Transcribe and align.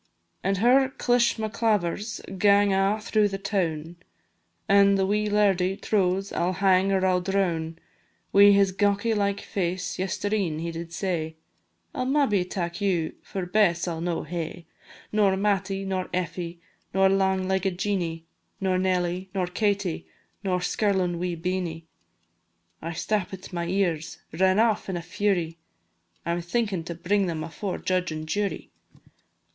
An' 0.43 0.55
her 0.55 0.89
clishmaclavers 0.89 2.21
gang 2.39 2.73
a' 2.73 2.97
through 2.99 3.27
the 3.27 3.37
toun, 3.37 3.97
An' 4.67 4.95
the 4.95 5.05
wee 5.05 5.29
lairdie 5.29 5.79
trows 5.79 6.33
I 6.33 6.41
'll 6.43 6.53
hang 6.53 6.91
or 6.91 7.05
I 7.05 7.11
'll 7.13 7.21
droun. 7.21 7.77
Wi' 8.33 8.49
his 8.49 8.71
gawky 8.71 9.13
like 9.13 9.41
face, 9.41 9.99
yestreen 9.99 10.57
he 10.57 10.71
did 10.71 10.91
say, 10.91 11.35
"I 11.93 12.01
'll 12.01 12.05
maybe 12.07 12.43
tak 12.45 12.81
you, 12.81 13.13
for 13.21 13.45
Bess 13.45 13.87
I 13.87 13.93
'll 13.93 14.01
no 14.01 14.23
hae, 14.23 14.65
Nor 15.11 15.37
Mattie, 15.37 15.85
nor 15.85 16.09
Effie, 16.15 16.59
nor 16.95 17.07
lang 17.07 17.47
legged 17.47 17.77
Jeanie, 17.77 18.25
Nor 18.59 18.79
Nelly, 18.79 19.29
nor 19.35 19.45
Katie, 19.45 20.07
nor 20.43 20.61
skirlin' 20.61 21.19
wee 21.19 21.35
Beenie." 21.35 21.85
I 22.81 22.93
stappit 22.93 23.53
my 23.53 23.67
ears, 23.67 24.17
ran 24.33 24.57
aff 24.57 24.89
in 24.89 24.97
a 24.97 25.01
fury 25.03 25.59
I 26.25 26.31
'm 26.31 26.41
thinkin' 26.41 26.83
to 26.85 26.95
bring 26.95 27.27
them 27.27 27.43
afore 27.43 27.77
judge 27.77 28.11
an' 28.11 28.25
jury. 28.25 28.71